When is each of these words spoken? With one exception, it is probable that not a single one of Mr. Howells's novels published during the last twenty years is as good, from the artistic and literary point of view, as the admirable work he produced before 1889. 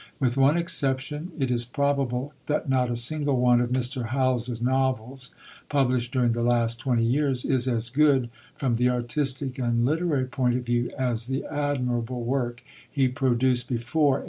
With 0.19 0.35
one 0.35 0.57
exception, 0.57 1.31
it 1.37 1.51
is 1.51 1.63
probable 1.63 2.33
that 2.47 2.67
not 2.67 2.89
a 2.89 2.95
single 2.95 3.39
one 3.39 3.61
of 3.61 3.69
Mr. 3.69 4.07
Howells's 4.07 4.59
novels 4.59 5.29
published 5.69 6.11
during 6.11 6.31
the 6.31 6.41
last 6.41 6.79
twenty 6.79 7.05
years 7.05 7.45
is 7.45 7.67
as 7.67 7.91
good, 7.91 8.31
from 8.55 8.73
the 8.73 8.89
artistic 8.89 9.59
and 9.59 9.85
literary 9.85 10.25
point 10.25 10.55
of 10.57 10.63
view, 10.65 10.89
as 10.97 11.27
the 11.27 11.45
admirable 11.45 12.23
work 12.23 12.63
he 12.89 13.09
produced 13.09 13.69
before 13.69 14.13
1889. 14.13 14.19